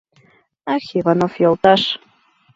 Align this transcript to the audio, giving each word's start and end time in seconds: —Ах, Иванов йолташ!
—Ах, 0.73 0.85
Иванов 0.97 1.33
йолташ! 1.43 1.81